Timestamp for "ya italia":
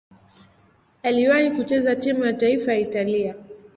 2.73-3.35